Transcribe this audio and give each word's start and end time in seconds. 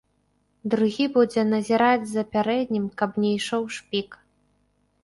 Другі 0.73 1.05
будзе 1.17 1.41
назіраць 1.53 2.07
за 2.15 2.23
пярэднім, 2.33 2.85
каб 3.03 3.11
не 3.23 3.31
ішоў 3.39 3.63
шпік. 3.79 4.09